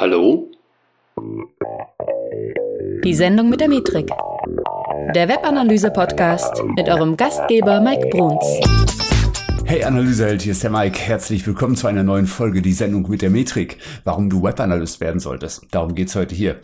Hallo? 0.00 0.50
Die 3.04 3.12
Sendung 3.12 3.50
mit 3.50 3.60
der 3.60 3.68
Metrik. 3.68 4.08
Der 5.14 5.28
Webanalyse-Podcast 5.28 6.64
mit 6.74 6.88
eurem 6.88 7.18
Gastgeber 7.18 7.82
Mike 7.82 8.08
Bruns. 8.08 8.46
Hey 9.66 9.84
Analyseheld, 9.84 10.40
hier 10.40 10.52
ist 10.52 10.62
der 10.62 10.70
Mike. 10.70 10.98
Herzlich 10.98 11.46
willkommen 11.46 11.76
zu 11.76 11.86
einer 11.86 12.02
neuen 12.02 12.24
Folge, 12.24 12.62
die 12.62 12.72
Sendung 12.72 13.10
mit 13.10 13.20
der 13.20 13.28
Metrik. 13.28 13.76
Warum 14.04 14.30
du 14.30 14.42
Webanalyst 14.42 15.02
werden 15.02 15.20
solltest. 15.20 15.66
Darum 15.70 15.94
geht's 15.94 16.16
heute 16.16 16.34
hier. 16.34 16.60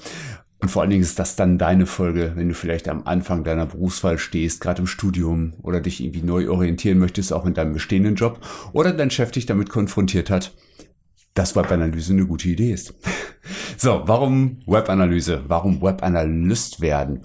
Und 0.62 0.71
vor 0.71 0.80
allen 0.80 0.91
Dingen 0.91 1.03
ist 1.03 1.18
das 1.18 1.37
dann 1.37 1.59
deine 1.59 1.84
Folge, 1.84 2.32
wenn 2.37 2.48
du 2.48 2.55
vielleicht 2.55 2.89
am 2.89 3.03
Anfang 3.05 3.45
deiner 3.45 3.66
Berufswahl 3.66 4.16
stehst, 4.16 4.62
gerade 4.62 4.80
im 4.80 4.87
Studium 4.87 5.53
oder 5.61 5.82
dich 5.82 6.03
irgendwie 6.03 6.23
neu 6.23 6.48
orientieren 6.48 6.98
möchtest, 6.98 7.34
auch 7.34 7.45
in 7.45 7.53
deinem 7.53 7.75
bestehenden 7.75 8.14
Job 8.14 8.41
oder 8.73 8.93
dein 8.93 9.11
Chef 9.11 9.30
dich 9.30 9.45
damit 9.45 9.68
konfrontiert 9.68 10.30
hat, 10.30 10.52
dass 11.36 11.54
Webanalyse 11.54 12.14
eine 12.14 12.26
gute 12.26 12.48
Idee 12.48 12.72
ist. 12.72 12.95
So, 13.78 14.02
warum 14.06 14.58
Webanalyse? 14.66 15.45
Warum 15.46 15.82
Webanalyst 15.82 16.80
werden? 16.80 17.20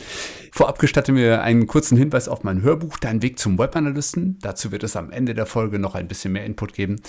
Vorab 0.51 0.77
gestatte 0.79 1.13
mir 1.13 1.41
einen 1.41 1.65
kurzen 1.65 1.97
Hinweis 1.97 2.27
auf 2.27 2.43
mein 2.43 2.61
Hörbuch 2.61 2.97
Dein 2.97 3.21
Weg 3.21 3.39
zum 3.39 3.57
Webanalysten. 3.57 4.37
Dazu 4.41 4.71
wird 4.71 4.83
es 4.83 4.97
am 4.97 5.11
Ende 5.11 5.33
der 5.33 5.45
Folge 5.45 5.79
noch 5.79 5.95
ein 5.95 6.07
bisschen 6.07 6.33
mehr 6.33 6.45
Input 6.45 6.73
geben. 6.73 7.01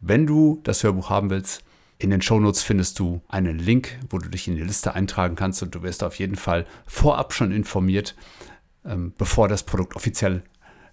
Wenn 0.00 0.26
du 0.26 0.60
das 0.64 0.82
Hörbuch 0.82 1.10
haben 1.10 1.30
willst, 1.30 1.62
in 1.98 2.10
den 2.10 2.22
Shownotes 2.22 2.62
findest 2.62 2.98
du 2.98 3.20
einen 3.28 3.58
Link, 3.58 3.98
wo 4.10 4.18
du 4.18 4.28
dich 4.28 4.48
in 4.48 4.56
die 4.56 4.62
Liste 4.62 4.94
eintragen 4.94 5.36
kannst 5.36 5.62
und 5.62 5.74
du 5.74 5.82
wirst 5.82 6.02
auf 6.02 6.14
jeden 6.16 6.36
Fall 6.36 6.66
vorab 6.86 7.34
schon 7.34 7.52
informiert, 7.52 8.16
ähm, 8.84 9.12
bevor 9.16 9.46
das 9.46 9.62
Produkt 9.62 9.94
offiziell 9.94 10.42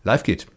live 0.03 0.23
geht. 0.23 0.47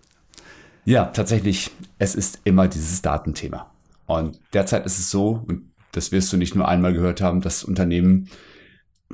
Ja, 0.85 1.07
tatsächlich, 1.07 1.71
es 1.99 2.15
ist 2.15 2.41
immer 2.45 2.69
dieses 2.69 3.03
Datenthema. 3.03 3.71
Und 4.07 4.41
derzeit 4.53 4.87
ist 4.87 4.99
es 4.99 5.11
so, 5.11 5.45
und 5.47 5.73
das 5.93 6.13
wirst 6.13 6.33
du 6.33 6.37
nicht 6.37 6.55
nur 6.55 6.69
einmal 6.69 6.93
gehört 6.93 7.21
haben, 7.21 7.41
dass 7.41 7.65
Unternehmen, 7.65 8.29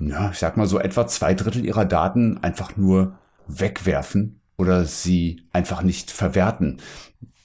ja, 0.01 0.31
ich 0.31 0.39
sag 0.39 0.57
mal 0.57 0.67
so 0.67 0.79
etwa 0.79 1.07
zwei 1.07 1.35
Drittel 1.35 1.65
ihrer 1.65 1.85
Daten 1.85 2.39
einfach 2.39 2.77
nur 2.77 3.19
wegwerfen 3.47 4.41
oder 4.57 4.85
sie 4.85 5.43
einfach 5.53 5.83
nicht 5.83 6.11
verwerten. 6.11 6.81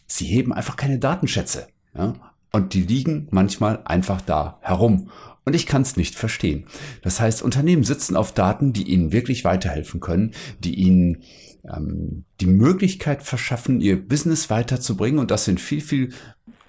Sie 0.06 0.26
heben 0.26 0.54
einfach 0.54 0.76
keine 0.76 1.00
Datenschätze. 1.00 1.68
Ja? 1.96 2.14
Und 2.52 2.74
die 2.74 2.84
liegen 2.84 3.28
manchmal 3.32 3.82
einfach 3.86 4.22
da 4.22 4.60
herum. 4.62 5.10
Und 5.46 5.56
ich 5.56 5.66
kann 5.66 5.82
es 5.82 5.96
nicht 5.96 6.16
verstehen. 6.16 6.66
Das 7.04 7.20
heißt, 7.20 7.42
Unternehmen 7.42 7.84
sitzen 7.84 8.18
auf 8.18 8.34
Daten, 8.34 8.74
die 8.74 8.84
ihnen 8.84 9.14
wirklich 9.14 9.46
weiterhelfen 9.46 10.02
können, 10.02 10.34
die 10.60 10.76
ihnen 10.76 11.24
ähm, 11.64 12.26
die 12.42 12.48
Möglichkeit 12.48 13.24
verschaffen, 13.24 13.80
ihr 13.80 14.08
Business 14.08 14.50
weiterzubringen 14.50 15.20
und 15.20 15.32
das 15.32 15.48
in 15.48 15.58
viel, 15.58 15.82
viel 15.82 16.10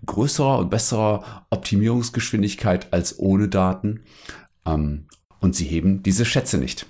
größerer 0.07 0.59
und 0.59 0.71
besserer 0.71 1.47
Optimierungsgeschwindigkeit 1.51 2.93
als 2.93 3.19
ohne 3.19 3.49
Daten. 3.49 4.01
Ähm, 4.67 5.07
und 5.41 5.55
sie 5.55 5.65
heben 5.65 6.03
diese 6.03 6.25
Schätze 6.25 6.59
nicht. 6.59 6.87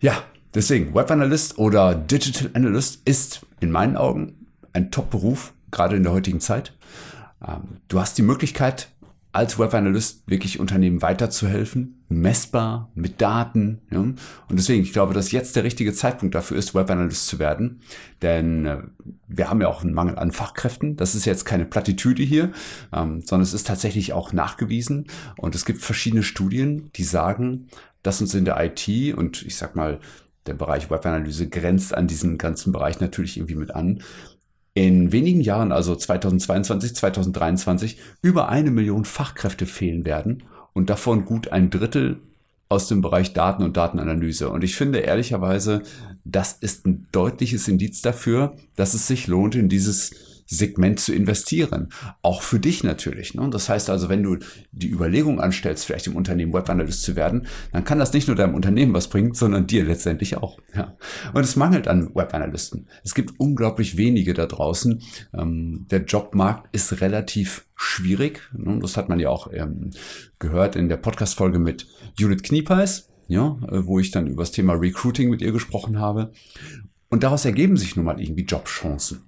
Ja, 0.00 0.22
deswegen, 0.54 0.94
Web 0.94 1.10
Analyst 1.10 1.58
oder 1.58 1.94
Digital 1.94 2.50
Analyst 2.54 3.02
ist 3.04 3.46
in 3.60 3.70
meinen 3.70 3.96
Augen 3.96 4.46
ein 4.72 4.90
Top-Beruf 4.90 5.52
gerade 5.70 5.96
in 5.96 6.02
der 6.02 6.12
heutigen 6.12 6.40
Zeit. 6.40 6.72
Ähm, 7.46 7.80
du 7.88 8.00
hast 8.00 8.18
die 8.18 8.22
Möglichkeit, 8.22 8.88
als 9.32 9.58
Web-Analyst 9.58 10.24
wirklich 10.26 10.58
Unternehmen 10.58 11.02
weiterzuhelfen, 11.02 12.04
messbar, 12.08 12.90
mit 12.94 13.20
Daten. 13.20 13.80
Ja? 13.90 14.00
Und 14.00 14.18
deswegen, 14.50 14.82
ich 14.82 14.92
glaube, 14.92 15.14
dass 15.14 15.30
jetzt 15.30 15.54
der 15.54 15.62
richtige 15.62 15.92
Zeitpunkt 15.92 16.34
dafür 16.34 16.56
ist, 16.56 16.74
Web-Analyst 16.74 17.28
zu 17.28 17.38
werden. 17.38 17.80
Denn 18.22 18.66
äh, 18.66 18.78
wir 19.28 19.48
haben 19.48 19.60
ja 19.60 19.68
auch 19.68 19.82
einen 19.82 19.94
Mangel 19.94 20.18
an 20.18 20.32
Fachkräften. 20.32 20.96
Das 20.96 21.14
ist 21.14 21.26
jetzt 21.26 21.44
keine 21.44 21.64
Plattitüde 21.64 22.22
hier, 22.22 22.50
ähm, 22.92 23.20
sondern 23.20 23.42
es 23.42 23.54
ist 23.54 23.68
tatsächlich 23.68 24.12
auch 24.12 24.32
nachgewiesen. 24.32 25.06
Und 25.36 25.54
es 25.54 25.64
gibt 25.64 25.80
verschiedene 25.80 26.24
Studien, 26.24 26.90
die 26.96 27.04
sagen, 27.04 27.68
dass 28.02 28.20
uns 28.20 28.34
in 28.34 28.44
der 28.44 28.58
IT 28.64 29.14
und 29.14 29.42
ich 29.42 29.56
sag 29.56 29.76
mal, 29.76 30.00
der 30.46 30.54
Bereich 30.54 30.90
Webanalyse 30.90 31.48
grenzt 31.48 31.94
an 31.94 32.06
diesen 32.06 32.38
ganzen 32.38 32.72
Bereich 32.72 32.98
natürlich 32.98 33.36
irgendwie 33.36 33.56
mit 33.56 33.72
an, 33.72 34.02
in 34.86 35.12
wenigen 35.12 35.42
Jahren, 35.42 35.72
also 35.72 35.94
2022, 35.94 36.94
2023, 36.94 37.98
über 38.22 38.48
eine 38.48 38.70
Million 38.70 39.04
Fachkräfte 39.04 39.66
fehlen 39.66 40.06
werden 40.06 40.44
und 40.72 40.88
davon 40.88 41.26
gut 41.26 41.48
ein 41.48 41.68
Drittel 41.68 42.20
aus 42.70 42.88
dem 42.88 43.02
Bereich 43.02 43.34
Daten 43.34 43.62
und 43.62 43.76
Datenanalyse. 43.76 44.48
Und 44.48 44.64
ich 44.64 44.76
finde 44.76 45.00
ehrlicherweise, 45.00 45.82
das 46.24 46.54
ist 46.54 46.86
ein 46.86 47.08
deutliches 47.12 47.68
Indiz 47.68 48.00
dafür, 48.00 48.56
dass 48.74 48.94
es 48.94 49.06
sich 49.06 49.26
lohnt, 49.26 49.54
in 49.54 49.68
dieses 49.68 50.29
Segment 50.50 50.98
zu 50.98 51.14
investieren. 51.14 51.88
Auch 52.22 52.42
für 52.42 52.58
dich 52.58 52.82
natürlich. 52.82 53.34
Ne? 53.34 53.48
Das 53.50 53.68
heißt 53.68 53.88
also, 53.88 54.08
wenn 54.08 54.22
du 54.22 54.36
die 54.72 54.90
Überlegung 54.90 55.40
anstellst, 55.40 55.86
vielleicht 55.86 56.08
im 56.08 56.16
Unternehmen 56.16 56.52
Webanalyst 56.52 57.02
zu 57.02 57.14
werden, 57.14 57.46
dann 57.72 57.84
kann 57.84 58.00
das 58.00 58.12
nicht 58.12 58.26
nur 58.26 58.36
deinem 58.36 58.54
Unternehmen 58.54 58.92
was 58.92 59.08
bringen, 59.08 59.32
sondern 59.32 59.66
dir 59.66 59.84
letztendlich 59.84 60.36
auch. 60.36 60.58
Ja. 60.74 60.96
Und 61.32 61.42
es 61.42 61.54
mangelt 61.54 61.86
an 61.86 62.14
Webanalysten. 62.14 62.88
Es 63.04 63.14
gibt 63.14 63.38
unglaublich 63.38 63.96
wenige 63.96 64.34
da 64.34 64.46
draußen. 64.46 65.02
Ähm, 65.32 65.86
der 65.90 66.02
Jobmarkt 66.02 66.74
ist 66.74 67.00
relativ 67.00 67.66
schwierig. 67.76 68.42
Ne? 68.52 68.78
Das 68.82 68.96
hat 68.96 69.08
man 69.08 69.20
ja 69.20 69.30
auch 69.30 69.52
ähm, 69.52 69.90
gehört 70.40 70.74
in 70.74 70.88
der 70.88 70.96
Podcast-Folge 70.96 71.60
mit 71.60 71.86
Judith 72.18 72.42
Kniepeis 72.42 73.06
ja, 73.30 73.56
äh, 73.70 73.86
wo 73.86 74.00
ich 74.00 74.10
dann 74.10 74.26
über 74.26 74.42
das 74.42 74.50
Thema 74.50 74.72
Recruiting 74.72 75.30
mit 75.30 75.40
ihr 75.40 75.52
gesprochen 75.52 76.00
habe. 76.00 76.32
Und 77.10 77.22
daraus 77.22 77.44
ergeben 77.44 77.76
sich 77.76 77.94
nun 77.94 78.04
mal 78.04 78.20
irgendwie 78.20 78.42
Jobchancen. 78.42 79.22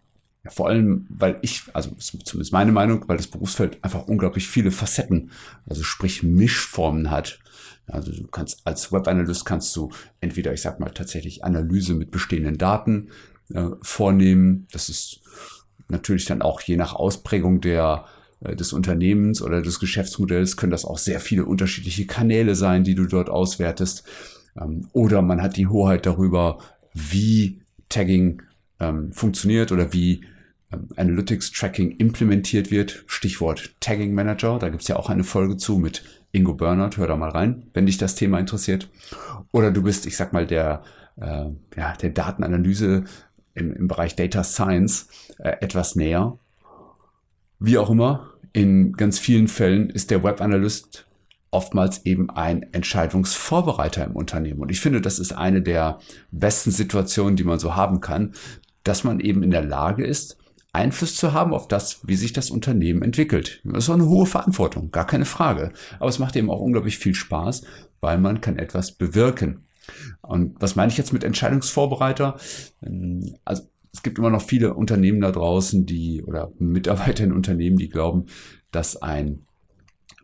Ja, 0.44 0.50
vor 0.50 0.68
allem, 0.68 1.06
weil 1.08 1.38
ich, 1.42 1.62
also 1.72 1.90
zumindest 1.94 2.52
meine 2.52 2.72
Meinung, 2.72 3.04
weil 3.06 3.16
das 3.16 3.28
Berufsfeld 3.28 3.82
einfach 3.84 4.08
unglaublich 4.08 4.48
viele 4.48 4.72
Facetten, 4.72 5.30
also 5.66 5.82
sprich 5.84 6.22
Mischformen 6.22 7.10
hat. 7.10 7.38
Also 7.86 8.12
du 8.12 8.26
kannst 8.26 8.66
als 8.66 8.92
Webanalyst 8.92 9.44
kannst 9.44 9.74
du 9.76 9.90
entweder, 10.20 10.52
ich 10.52 10.62
sag 10.62 10.80
mal, 10.80 10.90
tatsächlich 10.90 11.44
Analyse 11.44 11.94
mit 11.94 12.10
bestehenden 12.10 12.58
Daten 12.58 13.10
äh, 13.52 13.68
vornehmen. 13.82 14.66
Das 14.72 14.88
ist 14.88 15.20
natürlich 15.88 16.24
dann 16.24 16.42
auch 16.42 16.60
je 16.60 16.76
nach 16.76 16.94
Ausprägung 16.94 17.60
der 17.60 18.06
äh, 18.40 18.56
des 18.56 18.72
Unternehmens 18.72 19.42
oder 19.42 19.62
des 19.62 19.78
Geschäftsmodells 19.78 20.56
können 20.56 20.72
das 20.72 20.84
auch 20.84 20.98
sehr 20.98 21.20
viele 21.20 21.44
unterschiedliche 21.44 22.06
Kanäle 22.06 22.54
sein, 22.54 22.84
die 22.84 22.94
du 22.94 23.06
dort 23.06 23.30
auswertest. 23.30 24.04
Ähm, 24.60 24.88
oder 24.92 25.22
man 25.22 25.42
hat 25.42 25.56
die 25.56 25.68
Hoheit 25.68 26.06
darüber, 26.06 26.58
wie 26.94 27.62
Tagging 27.88 28.42
ähm, 28.82 29.12
funktioniert 29.12 29.72
oder 29.72 29.92
wie 29.92 30.24
ähm, 30.72 30.88
Analytics 30.96 31.52
Tracking 31.52 31.96
implementiert 31.96 32.70
wird. 32.70 33.04
Stichwort 33.06 33.74
Tagging 33.80 34.14
Manager. 34.14 34.58
Da 34.58 34.68
gibt's 34.68 34.88
ja 34.88 34.96
auch 34.96 35.08
eine 35.08 35.24
Folge 35.24 35.56
zu 35.56 35.78
mit 35.78 36.02
Ingo 36.32 36.54
Bernhardt. 36.54 36.96
Hör 36.96 37.06
da 37.06 37.16
mal 37.16 37.30
rein, 37.30 37.66
wenn 37.72 37.86
dich 37.86 37.98
das 37.98 38.14
Thema 38.14 38.38
interessiert. 38.38 38.90
Oder 39.52 39.70
du 39.70 39.82
bist, 39.82 40.06
ich 40.06 40.16
sag 40.16 40.32
mal, 40.32 40.46
der, 40.46 40.82
äh, 41.16 41.46
ja, 41.76 41.94
der 42.00 42.10
Datenanalyse 42.10 43.04
im, 43.54 43.72
im 43.74 43.88
Bereich 43.88 44.16
Data 44.16 44.42
Science 44.42 45.08
äh, 45.38 45.56
etwas 45.60 45.94
näher. 45.94 46.38
Wie 47.58 47.78
auch 47.78 47.90
immer, 47.90 48.30
in 48.52 48.92
ganz 48.94 49.18
vielen 49.18 49.48
Fällen 49.48 49.88
ist 49.88 50.10
der 50.10 50.24
Web 50.24 50.40
Analyst 50.40 51.06
oftmals 51.52 52.06
eben 52.06 52.30
ein 52.30 52.62
Entscheidungsvorbereiter 52.72 54.04
im 54.04 54.16
Unternehmen. 54.16 54.60
Und 54.60 54.70
ich 54.70 54.80
finde, 54.80 55.00
das 55.00 55.18
ist 55.18 55.32
eine 55.32 55.60
der 55.62 55.98
besten 56.30 56.70
Situationen, 56.70 57.36
die 57.36 57.44
man 57.44 57.58
so 57.58 57.76
haben 57.76 58.00
kann, 58.00 58.32
dass 58.84 59.04
man 59.04 59.20
eben 59.20 59.42
in 59.42 59.50
der 59.50 59.64
Lage 59.64 60.04
ist, 60.04 60.38
Einfluss 60.72 61.16
zu 61.16 61.32
haben 61.32 61.52
auf 61.52 61.68
das, 61.68 62.00
wie 62.06 62.16
sich 62.16 62.32
das 62.32 62.50
Unternehmen 62.50 63.02
entwickelt. 63.02 63.60
Das 63.64 63.84
ist 63.84 63.90
auch 63.90 63.94
eine 63.94 64.08
hohe 64.08 64.26
Verantwortung, 64.26 64.90
gar 64.90 65.06
keine 65.06 65.26
Frage. 65.26 65.72
Aber 65.98 66.08
es 66.08 66.18
macht 66.18 66.34
eben 66.34 66.50
auch 66.50 66.60
unglaublich 66.60 66.98
viel 66.98 67.14
Spaß, 67.14 67.62
weil 68.00 68.18
man 68.18 68.40
kann 68.40 68.58
etwas 68.58 68.92
bewirken. 68.92 69.64
Und 70.22 70.56
was 70.60 70.76
meine 70.76 70.90
ich 70.90 70.96
jetzt 70.96 71.12
mit 71.12 71.24
Entscheidungsvorbereiter? 71.24 72.36
Ähm, 72.82 73.34
also 73.44 73.64
es 73.92 74.02
gibt 74.02 74.18
immer 74.18 74.30
noch 74.30 74.42
viele 74.42 74.72
Unternehmen 74.72 75.20
da 75.20 75.30
draußen, 75.30 75.84
die 75.84 76.22
oder 76.22 76.52
Mitarbeiter 76.58 77.24
in 77.24 77.32
Unternehmen, 77.32 77.76
die 77.76 77.90
glauben, 77.90 78.26
dass 78.70 78.96
ein 78.96 79.42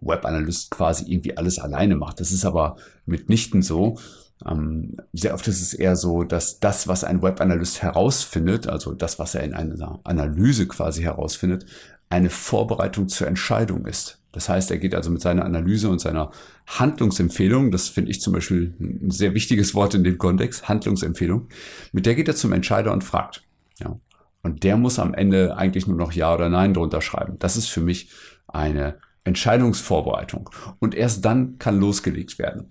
Webanalyst 0.01 0.71
quasi 0.71 1.11
irgendwie 1.13 1.37
alles 1.37 1.59
alleine 1.59 1.97
macht. 1.97 2.21
Das 2.21 2.33
ist 2.33 2.47
aber 2.47 2.77
mitnichten 3.05 3.61
so. 3.61 3.99
Ähm, 4.47 4.97
sehr 5.13 5.35
oft 5.35 5.49
ist 5.49 5.61
es 5.61 5.75
eher 5.75 5.97
so, 5.97 6.23
dass 6.23 6.61
das, 6.61 6.87
was 6.87 7.05
ein 7.05 7.23
Webanalyst 7.23 7.83
herausfindet, 7.83 8.69
also 8.69 8.95
das, 8.95 9.19
was 9.19 9.35
er 9.35 9.43
in 9.43 9.55
einer 9.55 10.01
Analyse 10.05 10.69
quasi 10.69 11.03
herausfindet, 11.03 11.67
eine 12.11 12.31
Vorbereitung 12.31 13.09
zur 13.09 13.27
Entscheidung 13.27 13.87
ist. 13.87 14.19
Das 14.33 14.49
heißt, 14.49 14.71
er 14.71 14.79
geht 14.79 14.95
also 14.95 15.11
mit 15.11 15.23
seiner 15.23 15.45
Analyse 15.45 15.89
und 15.89 16.01
seiner 16.01 16.31
Handlungsempfehlung, 16.67 17.71
das 17.71 17.89
finde 17.89 18.11
ich 18.11 18.21
zum 18.21 18.33
Beispiel 18.33 18.75
ein 18.79 19.11
sehr 19.11 19.35
wichtiges 19.35 19.75
Wort 19.75 19.95
in 19.95 20.05
dem 20.05 20.19
Kontext, 20.19 20.69
Handlungsempfehlung, 20.69 21.49
mit 21.93 22.07
der 22.07 22.15
geht 22.15 22.29
er 22.29 22.37
zum 22.37 22.53
Entscheider 22.53 22.93
und 22.93 23.05
fragt. 23.05 23.43
Ja. 23.79 23.99
Und 24.43 24.63
der 24.65 24.77
muss 24.77 24.99
am 24.99 25.15
Ende 25.15 25.57
eigentlich 25.57 25.87
nur 25.87 25.97
noch 25.97 26.13
Ja 26.13 26.35
oder 26.35 26.49
Nein 26.49 26.75
drunter 26.75 27.01
schreiben. 27.01 27.39
Das 27.39 27.57
ist 27.57 27.69
für 27.69 27.81
mich 27.81 28.11
eine 28.47 28.99
Entscheidungsvorbereitung. 29.29 30.51
Und 30.79 30.95
erst 30.95 31.25
dann 31.25 31.59
kann 31.59 31.79
losgelegt 31.79 32.39
werden. 32.39 32.69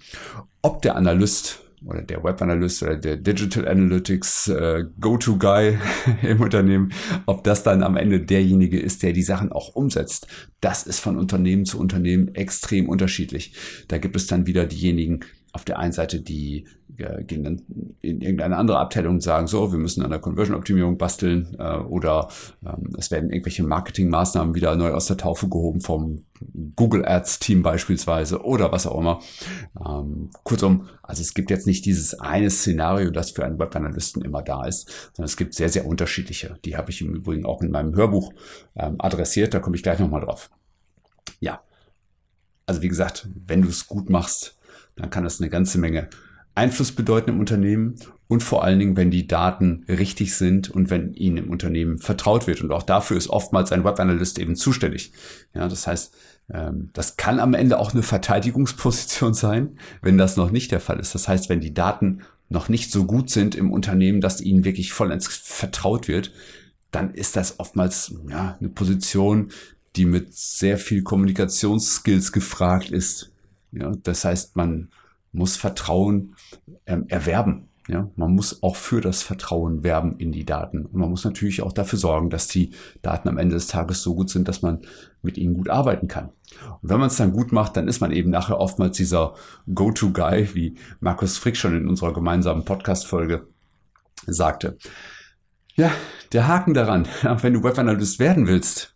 Ob 0.61 0.81
der 0.81 0.95
Analyst 0.95 1.63
oder 1.85 2.01
der 2.01 2.23
Web 2.23 2.41
Analyst 2.41 2.81
oder 2.81 2.95
der 2.95 3.17
Digital 3.17 3.67
Analytics 3.67 4.47
äh, 4.47 4.85
Go-To-Guy 4.99 5.77
im 6.23 6.41
Unternehmen, 6.41 6.91
ob 7.25 7.43
das 7.43 7.63
dann 7.63 7.83
am 7.83 7.97
Ende 7.97 8.19
derjenige 8.19 8.79
ist, 8.79 9.03
der 9.03 9.13
die 9.13 9.23
Sachen 9.23 9.51
auch 9.51 9.75
umsetzt. 9.75 10.27
Das 10.59 10.83
ist 10.83 10.99
von 10.99 11.17
Unternehmen 11.17 11.65
zu 11.65 11.79
Unternehmen 11.79 12.33
extrem 12.33 12.89
unterschiedlich. 12.89 13.53
Da 13.87 13.99
gibt 13.99 14.15
es 14.15 14.27
dann 14.27 14.47
wieder 14.47 14.65
diejenigen, 14.65 15.21
auf 15.53 15.65
der 15.65 15.79
einen 15.79 15.91
Seite 15.91 16.21
die 16.21 16.65
äh, 16.97 17.23
gehen 17.23 17.43
dann 17.43 17.61
in 18.01 18.21
irgendeine 18.21 18.57
andere 18.57 18.79
Abteilung 18.79 19.15
und 19.15 19.21
sagen, 19.21 19.47
so, 19.47 19.71
wir 19.71 19.79
müssen 19.79 20.03
an 20.03 20.09
der 20.09 20.19
Conversion-Optimierung 20.19 20.97
basteln 20.97 21.55
äh, 21.59 21.77
oder 21.77 22.29
ähm, 22.65 22.95
es 22.97 23.11
werden 23.11 23.29
irgendwelche 23.29 23.63
Marketingmaßnahmen 23.63 24.55
wieder 24.55 24.75
neu 24.75 24.91
aus 24.91 25.05
der 25.05 25.17
Taufe 25.17 25.47
gehoben 25.47 25.81
vom 25.81 26.23
Google 26.75 27.05
Ads-Team 27.05 27.61
beispielsweise 27.61 28.43
oder 28.43 28.71
was 28.71 28.87
auch 28.87 28.99
immer. 28.99 29.19
Ähm, 29.85 30.29
kurzum, 30.43 30.87
also 31.03 31.21
es 31.21 31.33
gibt 31.33 31.49
jetzt 31.49 31.67
nicht 31.67 31.85
dieses 31.85 32.19
eine 32.19 32.49
Szenario, 32.49 33.11
das 33.11 33.31
für 33.31 33.45
einen 33.45 33.59
Webanalysten 33.59 34.23
immer 34.23 34.41
da 34.41 34.65
ist, 34.65 35.11
sondern 35.13 35.27
es 35.27 35.37
gibt 35.37 35.53
sehr, 35.53 35.69
sehr 35.69 35.85
unterschiedliche. 35.85 36.57
Die 36.65 36.77
habe 36.77 36.91
ich 36.91 37.01
im 37.01 37.13
Übrigen 37.13 37.45
auch 37.45 37.61
in 37.61 37.71
meinem 37.71 37.95
Hörbuch 37.95 38.33
ähm, 38.75 38.95
adressiert, 38.99 39.53
da 39.53 39.59
komme 39.59 39.75
ich 39.75 39.83
gleich 39.83 39.99
nochmal 39.99 40.21
drauf. 40.21 40.49
Ja, 41.39 41.61
also 42.65 42.81
wie 42.81 42.89
gesagt, 42.89 43.29
wenn 43.45 43.61
du 43.61 43.69
es 43.69 43.87
gut 43.87 44.09
machst, 44.09 44.56
dann 44.97 45.09
kann 45.09 45.23
das 45.23 45.39
eine 45.39 45.49
ganze 45.49 45.77
Menge 45.77 46.09
Einfluss 46.55 46.91
bedeuten 46.91 47.29
im 47.29 47.39
Unternehmen 47.39 47.95
und 48.27 48.41
vor 48.41 48.63
allen 48.63 48.79
Dingen, 48.79 48.97
wenn 48.97 49.11
die 49.11 49.27
Daten 49.27 49.85
richtig 49.87 50.35
sind 50.35 50.69
und 50.69 50.89
wenn 50.89 51.13
ihnen 51.13 51.37
im 51.37 51.49
Unternehmen 51.49 51.99
vertraut 51.99 52.47
wird. 52.47 52.61
Und 52.61 52.71
auch 52.71 52.83
dafür 52.83 53.15
ist 53.15 53.29
oftmals 53.29 53.71
ein 53.71 53.83
Webanalyst 53.83 54.39
eben 54.39 54.55
zuständig. 54.55 55.13
Ja, 55.53 55.67
das 55.67 55.87
heißt, 55.87 56.15
ähm, 56.51 56.89
das 56.93 57.15
kann 57.15 57.39
am 57.39 57.53
Ende 57.53 57.79
auch 57.79 57.93
eine 57.93 58.03
Verteidigungsposition 58.03 59.33
sein, 59.33 59.77
wenn 60.01 60.17
das 60.17 60.35
noch 60.35 60.51
nicht 60.51 60.71
der 60.71 60.79
Fall 60.79 60.99
ist. 60.99 61.13
Das 61.15 61.27
heißt, 61.27 61.47
wenn 61.47 61.61
die 61.61 61.73
Daten 61.73 62.23
noch 62.49 62.69
nicht 62.69 62.91
so 62.91 63.05
gut 63.05 63.29
sind 63.29 63.55
im 63.55 63.71
Unternehmen, 63.71 64.19
dass 64.19 64.41
ihnen 64.41 64.65
wirklich 64.65 64.93
vollends 64.93 65.27
vertraut 65.27 66.07
wird, 66.07 66.33
dann 66.91 67.13
ist 67.13 67.35
das 67.35 67.59
oftmals 67.59 68.13
ja, 68.29 68.57
eine 68.59 68.69
Position, 68.69 69.51
die 69.95 70.05
mit 70.05 70.33
sehr 70.33 70.77
viel 70.77 71.03
Kommunikationsskills 71.03 72.31
gefragt 72.31 72.91
ist. 72.91 73.31
Ja, 73.79 73.91
das 74.03 74.25
heißt, 74.25 74.55
man 74.55 74.89
muss 75.31 75.55
Vertrauen 75.55 76.35
ähm, 76.85 77.05
erwerben. 77.07 77.69
Ja, 77.87 78.09
man 78.17 78.35
muss 78.35 78.63
auch 78.63 78.75
für 78.75 78.99
das 78.99 79.23
Vertrauen 79.23 79.81
werben 79.81 80.17
in 80.17 80.33
die 80.33 80.43
Daten. 80.43 80.85
Und 80.85 80.95
man 80.95 81.09
muss 81.09 81.23
natürlich 81.23 81.61
auch 81.61 81.71
dafür 81.71 81.97
sorgen, 81.97 82.29
dass 82.29 82.49
die 82.49 82.71
Daten 83.01 83.29
am 83.29 83.37
Ende 83.37 83.55
des 83.55 83.67
Tages 83.67 84.01
so 84.01 84.13
gut 84.13 84.29
sind, 84.29 84.49
dass 84.49 84.61
man 84.61 84.81
mit 85.21 85.37
ihnen 85.37 85.53
gut 85.53 85.69
arbeiten 85.69 86.09
kann. 86.09 86.31
Und 86.81 86.89
wenn 86.89 86.99
man 86.99 87.07
es 87.07 87.15
dann 87.15 87.31
gut 87.31 87.53
macht, 87.53 87.77
dann 87.77 87.87
ist 87.87 88.01
man 88.01 88.11
eben 88.11 88.29
nachher 88.29 88.59
oftmals 88.59 88.97
dieser 88.97 89.35
Go-To-Guy, 89.73 90.53
wie 90.53 90.77
Markus 90.99 91.37
Frick 91.37 91.55
schon 91.55 91.77
in 91.77 91.87
unserer 91.87 92.11
gemeinsamen 92.11 92.65
Podcast-Folge 92.65 93.47
sagte. 94.25 94.77
Ja, 95.75 95.91
der 96.33 96.47
Haken 96.47 96.73
daran, 96.73 97.07
wenn 97.41 97.53
du 97.53 97.63
Webanalyst 97.63 98.19
werden 98.19 98.47
willst, 98.47 98.93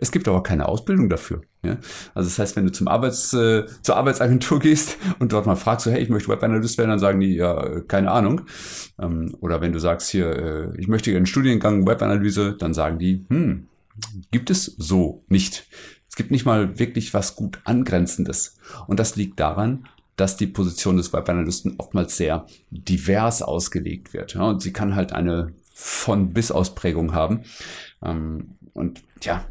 es 0.00 0.10
gibt 0.10 0.26
aber 0.26 0.42
keine 0.42 0.66
Ausbildung 0.66 1.10
dafür. 1.10 1.42
Ja? 1.62 1.76
Also 2.14 2.28
das 2.28 2.38
heißt, 2.38 2.56
wenn 2.56 2.64
du 2.64 2.72
zum 2.72 2.88
Arbeits, 2.88 3.34
äh, 3.34 3.66
zur 3.82 3.96
Arbeitsagentur 3.96 4.58
gehst 4.60 4.96
und 5.18 5.32
dort 5.32 5.46
mal 5.46 5.56
fragst, 5.56 5.84
so, 5.84 5.90
hey, 5.90 6.02
ich 6.02 6.08
möchte 6.08 6.30
Webanalyst 6.30 6.78
werden, 6.78 6.90
dann 6.90 6.98
sagen 6.98 7.20
die, 7.20 7.34
ja, 7.34 7.80
keine 7.80 8.10
Ahnung. 8.10 8.42
Ähm, 8.98 9.36
oder 9.40 9.60
wenn 9.60 9.72
du 9.72 9.78
sagst, 9.78 10.10
hier, 10.10 10.30
äh, 10.30 10.80
ich 10.80 10.88
möchte 10.88 11.14
einen 11.14 11.26
Studiengang 11.26 11.86
Webanalyse, 11.86 12.56
dann 12.58 12.72
sagen 12.72 12.98
die, 12.98 13.26
hm, 13.28 13.66
gibt 14.30 14.48
es 14.48 14.64
so 14.64 15.22
nicht. 15.28 15.66
Es 16.08 16.16
gibt 16.16 16.30
nicht 16.30 16.46
mal 16.46 16.78
wirklich 16.78 17.12
was 17.12 17.36
gut 17.36 17.60
Angrenzendes. 17.64 18.56
Und 18.86 18.98
das 18.98 19.16
liegt 19.16 19.38
daran, 19.38 19.86
dass 20.16 20.36
die 20.36 20.46
Position 20.46 20.96
des 20.96 21.12
Webanalysten 21.12 21.74
oftmals 21.76 22.16
sehr 22.16 22.46
divers 22.70 23.42
ausgelegt 23.42 24.14
wird. 24.14 24.34
Ja? 24.34 24.48
Und 24.48 24.62
sie 24.62 24.72
kann 24.72 24.96
halt 24.96 25.12
eine 25.12 25.52
von 25.74 26.32
bis 26.32 26.50
Ausprägung 26.50 27.14
haben. 27.14 27.42
Ähm, 28.02 28.56
und 28.72 29.02
ja, 29.22 29.44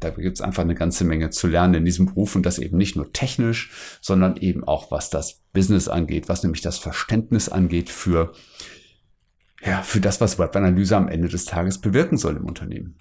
da 0.00 0.10
gibt 0.10 0.36
es 0.36 0.40
einfach 0.40 0.62
eine 0.62 0.74
ganze 0.74 1.04
Menge 1.04 1.30
zu 1.30 1.46
lernen 1.46 1.74
in 1.74 1.84
diesem 1.84 2.06
Beruf 2.06 2.34
und 2.34 2.46
das 2.46 2.58
eben 2.58 2.76
nicht 2.76 2.96
nur 2.96 3.12
technisch, 3.12 3.70
sondern 4.00 4.36
eben 4.36 4.64
auch 4.64 4.90
was 4.90 5.10
das 5.10 5.42
Business 5.52 5.88
angeht, 5.88 6.28
was 6.28 6.42
nämlich 6.42 6.62
das 6.62 6.78
Verständnis 6.78 7.48
angeht 7.48 7.90
für, 7.90 8.32
ja, 9.62 9.82
für 9.82 10.00
das, 10.00 10.20
was 10.20 10.38
Webanalyse 10.38 10.96
am 10.96 11.08
Ende 11.08 11.28
des 11.28 11.44
Tages 11.44 11.80
bewirken 11.80 12.16
soll 12.16 12.36
im 12.36 12.46
Unternehmen. 12.46 12.96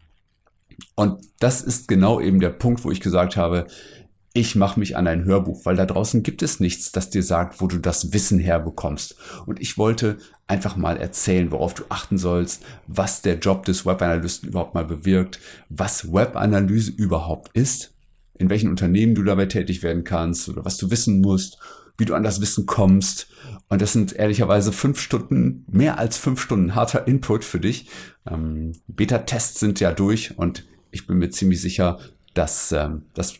Und 0.95 1.25
das 1.39 1.61
ist 1.61 1.87
genau 1.87 2.19
eben 2.19 2.39
der 2.39 2.49
Punkt, 2.49 2.83
wo 2.83 2.91
ich 2.91 3.01
gesagt 3.01 3.37
habe, 3.37 3.67
ich 4.33 4.55
mache 4.55 4.79
mich 4.79 4.95
an 4.95 5.07
ein 5.07 5.25
Hörbuch, 5.25 5.65
weil 5.65 5.75
da 5.75 5.85
draußen 5.85 6.21
gibt 6.21 6.43
es 6.43 6.59
nichts, 6.59 6.91
das 6.91 7.09
dir 7.09 7.23
sagt, 7.23 7.61
wo 7.61 7.67
du 7.67 7.79
das 7.79 8.13
Wissen 8.13 8.39
herbekommst. 8.39 9.15
Und 9.45 9.59
ich 9.59 9.77
wollte 9.77 10.17
einfach 10.47 10.75
mal 10.75 10.97
erzählen, 10.97 11.51
worauf 11.51 11.73
du 11.73 11.83
achten 11.89 12.17
sollst, 12.17 12.63
was 12.87 13.21
der 13.21 13.39
Job 13.39 13.65
des 13.65 13.85
Webanalysten 13.85 14.49
überhaupt 14.49 14.75
mal 14.75 14.85
bewirkt, 14.85 15.39
was 15.69 16.11
Webanalyse 16.11 16.91
überhaupt 16.91 17.55
ist, 17.55 17.93
in 18.37 18.49
welchen 18.49 18.69
Unternehmen 18.69 19.15
du 19.15 19.23
dabei 19.23 19.47
tätig 19.47 19.81
werden 19.83 20.03
kannst 20.03 20.47
oder 20.47 20.63
was 20.63 20.77
du 20.77 20.91
wissen 20.91 21.21
musst, 21.21 21.57
wie 21.97 22.05
du 22.05 22.13
an 22.13 22.23
das 22.23 22.39
Wissen 22.39 22.65
kommst. 22.65 23.27
Und 23.67 23.81
das 23.81 23.93
sind 23.93 24.13
ehrlicherweise 24.13 24.71
fünf 24.71 24.99
Stunden, 24.99 25.65
mehr 25.69 25.97
als 25.97 26.17
fünf 26.17 26.41
Stunden 26.41 26.75
harter 26.75 27.07
Input 27.07 27.43
für 27.43 27.59
dich. 27.59 27.89
Ähm, 28.29 28.73
Beta-Tests 28.87 29.59
sind 29.59 29.79
ja 29.79 29.91
durch 29.91 30.37
und 30.37 30.65
ich 30.91 31.07
bin 31.07 31.17
mir 31.17 31.29
ziemlich 31.29 31.61
sicher, 31.61 31.99
dass, 32.33 32.71
ähm, 32.71 33.03
dass 33.13 33.39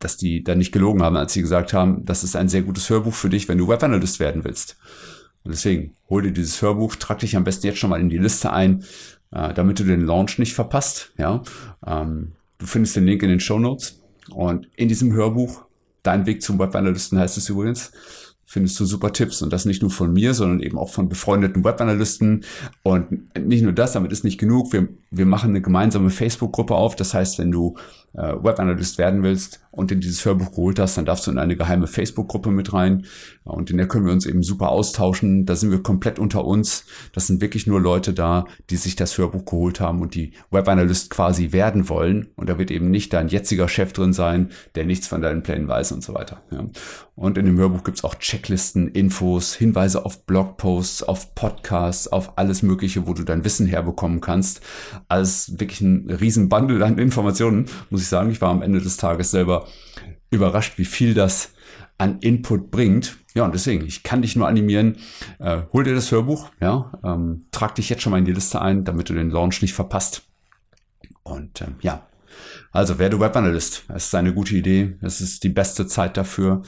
dass 0.00 0.16
die 0.16 0.42
da 0.42 0.54
nicht 0.54 0.72
gelogen 0.72 1.02
haben, 1.02 1.16
als 1.16 1.32
sie 1.32 1.42
gesagt 1.42 1.72
haben, 1.72 2.04
das 2.04 2.24
ist 2.24 2.34
ein 2.34 2.48
sehr 2.48 2.62
gutes 2.62 2.90
Hörbuch 2.90 3.14
für 3.14 3.28
dich, 3.28 3.48
wenn 3.48 3.58
du 3.58 3.68
Webanalyst 3.68 4.18
werden 4.18 4.44
willst. 4.44 4.76
Und 5.44 5.52
deswegen 5.52 5.94
hol 6.08 6.22
dir 6.22 6.32
dieses 6.32 6.60
Hörbuch, 6.60 6.96
trag 6.96 7.20
dich 7.20 7.36
am 7.36 7.44
besten 7.44 7.66
jetzt 7.66 7.78
schon 7.78 7.90
mal 7.90 8.00
in 8.00 8.08
die 8.08 8.18
Liste 8.18 8.52
ein, 8.52 8.84
äh, 9.30 9.54
damit 9.54 9.78
du 9.78 9.84
den 9.84 10.04
Launch 10.04 10.38
nicht 10.38 10.54
verpasst. 10.54 11.12
Ja, 11.18 11.42
ähm, 11.86 12.32
du 12.58 12.66
findest 12.66 12.96
den 12.96 13.06
Link 13.06 13.22
in 13.22 13.30
den 13.30 13.40
Show 13.40 13.58
Notes 13.58 14.00
und 14.30 14.68
in 14.76 14.88
diesem 14.88 15.12
Hörbuch, 15.12 15.62
dein 16.02 16.26
Weg 16.26 16.42
zum 16.42 16.58
Webanalysten 16.58 17.18
heißt 17.18 17.36
es 17.36 17.48
übrigens, 17.48 17.92
findest 18.44 18.80
du 18.80 18.84
super 18.84 19.12
Tipps 19.12 19.42
und 19.42 19.52
das 19.52 19.64
nicht 19.64 19.80
nur 19.80 19.90
von 19.90 20.12
mir, 20.12 20.34
sondern 20.34 20.60
eben 20.60 20.76
auch 20.76 20.90
von 20.90 21.08
befreundeten 21.08 21.62
Webanalysten 21.62 22.44
und 22.82 23.36
nicht 23.38 23.62
nur 23.62 23.72
das, 23.72 23.92
damit 23.92 24.12
ist 24.12 24.24
nicht 24.24 24.38
genug. 24.38 24.72
Wir, 24.72 24.88
wir 25.10 25.26
machen 25.26 25.50
eine 25.50 25.60
gemeinsame 25.60 26.10
Facebook-Gruppe 26.10 26.74
auf. 26.74 26.94
Das 26.94 27.14
heißt, 27.14 27.38
wenn 27.38 27.50
du 27.50 27.76
äh, 28.14 28.34
Webanalyst 28.42 28.98
werden 28.98 29.22
willst 29.22 29.60
und 29.70 29.92
in 29.92 30.00
dieses 30.00 30.24
Hörbuch 30.24 30.50
geholt 30.50 30.78
hast, 30.78 30.96
dann 30.96 31.04
darfst 31.04 31.26
du 31.26 31.30
in 31.30 31.38
eine 31.38 31.56
geheime 31.56 31.86
Facebook-Gruppe 31.86 32.50
mit 32.50 32.72
rein 32.72 33.06
und 33.44 33.70
in 33.70 33.76
der 33.76 33.88
können 33.88 34.06
wir 34.06 34.12
uns 34.12 34.26
eben 34.26 34.42
super 34.42 34.70
austauschen. 34.70 35.46
Da 35.46 35.56
sind 35.56 35.70
wir 35.70 35.82
komplett 35.82 36.18
unter 36.18 36.44
uns. 36.44 36.84
Das 37.12 37.26
sind 37.26 37.40
wirklich 37.40 37.66
nur 37.66 37.80
Leute 37.80 38.12
da, 38.12 38.46
die 38.70 38.76
sich 38.76 38.96
das 38.96 39.16
Hörbuch 39.16 39.44
geholt 39.44 39.80
haben 39.80 40.00
und 40.00 40.14
die 40.14 40.32
Webanalyst 40.50 41.10
quasi 41.10 41.52
werden 41.52 41.88
wollen. 41.88 42.28
Und 42.36 42.48
da 42.48 42.58
wird 42.58 42.70
eben 42.70 42.90
nicht 42.90 43.12
dein 43.12 43.28
jetziger 43.28 43.68
Chef 43.68 43.92
drin 43.92 44.12
sein, 44.12 44.50
der 44.74 44.84
nichts 44.84 45.06
von 45.06 45.22
deinen 45.22 45.42
Plänen 45.42 45.68
weiß 45.68 45.92
und 45.92 46.02
so 46.02 46.14
weiter. 46.14 46.42
Ja. 46.50 46.64
Und 47.14 47.36
in 47.36 47.44
dem 47.44 47.58
Hörbuch 47.58 47.84
gibt's 47.84 48.02
auch 48.02 48.14
Checklisten, 48.14 48.88
Infos, 48.88 49.54
Hinweise 49.54 50.04
auf 50.04 50.24
Blogposts, 50.24 51.02
auf 51.02 51.34
Podcasts, 51.34 52.08
auf 52.08 52.38
alles 52.38 52.62
Mögliche, 52.62 53.06
wo 53.06 53.12
du 53.12 53.24
dein 53.24 53.44
Wissen 53.44 53.66
herbekommen 53.66 54.20
kannst. 54.20 54.62
Alles 55.08 55.58
wirklich 55.58 55.80
ein 55.80 56.10
riesen 56.10 56.48
Bundle 56.48 56.84
an 56.84 56.98
Informationen, 56.98 57.66
muss 57.90 58.02
ich 58.02 58.08
sagen. 58.08 58.30
Ich 58.30 58.40
war 58.40 58.50
am 58.50 58.62
Ende 58.62 58.80
des 58.80 58.96
Tages 58.96 59.30
selber 59.30 59.66
überrascht, 60.30 60.78
wie 60.78 60.84
viel 60.84 61.14
das 61.14 61.52
an 61.98 62.18
Input 62.20 62.70
bringt. 62.70 63.18
Ja, 63.34 63.44
und 63.44 63.54
deswegen, 63.54 63.84
ich 63.86 64.02
kann 64.02 64.22
dich 64.22 64.34
nur 64.34 64.48
animieren, 64.48 64.96
äh, 65.38 65.62
hol 65.72 65.84
dir 65.84 65.94
das 65.94 66.10
Hörbuch, 66.10 66.50
ja, 66.60 66.92
ähm, 67.04 67.46
trag 67.52 67.74
dich 67.76 67.88
jetzt 67.88 68.02
schon 68.02 68.10
mal 68.10 68.18
in 68.18 68.24
die 68.24 68.32
Liste 68.32 68.60
ein, 68.60 68.84
damit 68.84 69.08
du 69.08 69.14
den 69.14 69.30
Launch 69.30 69.62
nicht 69.62 69.74
verpasst. 69.74 70.22
Und 71.22 71.60
ähm, 71.60 71.76
ja, 71.80 72.06
also 72.72 72.98
werde 72.98 73.20
Webanalyst. 73.20 73.84
Das 73.88 74.06
ist 74.06 74.14
eine 74.14 74.34
gute 74.34 74.56
Idee. 74.56 74.96
Es 75.02 75.20
ist 75.20 75.44
die 75.44 75.48
beste 75.48 75.86
Zeit 75.86 76.16
dafür. 76.16 76.62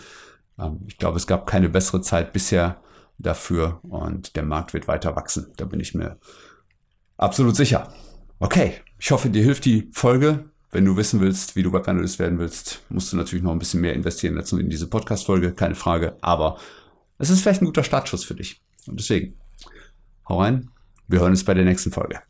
Ähm, 0.58 0.80
ich 0.86 0.98
glaube, 0.98 1.16
es 1.16 1.26
gab 1.26 1.46
keine 1.46 1.68
bessere 1.68 2.00
Zeit 2.00 2.32
bisher 2.32 2.80
dafür 3.18 3.80
und 3.82 4.36
der 4.36 4.42
Markt 4.44 4.74
wird 4.74 4.88
weiter 4.88 5.16
wachsen. 5.16 5.52
Da 5.56 5.64
bin 5.64 5.80
ich 5.80 5.94
mir 5.94 6.18
absolut 7.16 7.56
sicher. 7.56 7.92
Okay, 8.42 8.74
ich 8.98 9.12
hoffe, 9.12 9.30
dir 9.30 9.44
hilft 9.44 9.64
die 9.66 9.88
Folge. 9.92 10.46
Wenn 10.72 10.84
du 10.84 10.96
wissen 10.96 11.20
willst, 11.20 11.54
wie 11.54 11.62
du 11.62 11.72
Webanalyst 11.72 12.18
werden 12.18 12.40
willst, 12.40 12.82
musst 12.88 13.12
du 13.12 13.16
natürlich 13.16 13.44
noch 13.44 13.52
ein 13.52 13.60
bisschen 13.60 13.80
mehr 13.80 13.94
investieren 13.94 14.34
dazu 14.34 14.58
in 14.58 14.68
diese 14.68 14.88
Podcast-Folge, 14.88 15.52
keine 15.52 15.76
Frage. 15.76 16.16
Aber 16.22 16.58
es 17.18 17.30
ist 17.30 17.42
vielleicht 17.42 17.62
ein 17.62 17.66
guter 17.66 17.84
Startschuss 17.84 18.24
für 18.24 18.34
dich. 18.34 18.60
Und 18.88 18.98
deswegen, 18.98 19.36
hau 20.28 20.40
rein. 20.40 20.70
Wir 21.06 21.20
hören 21.20 21.30
uns 21.30 21.44
bei 21.44 21.54
der 21.54 21.64
nächsten 21.64 21.92
Folge. 21.92 22.20